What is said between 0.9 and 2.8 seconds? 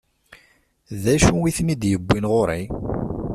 D acu i ten-id-iwwin ɣur-i?